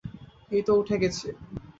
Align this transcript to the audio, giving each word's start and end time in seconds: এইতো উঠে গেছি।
এইতো 0.51 0.71
উঠে 0.79 0.95
গেছি। 1.01 1.27